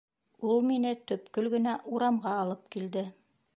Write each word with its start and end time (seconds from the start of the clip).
Ул 0.53 0.63
мине 0.69 0.93
төпкөл 1.11 1.51
генә 1.55 1.75
урамға 1.99 2.35
алып 2.47 2.67
килде. 2.77 3.07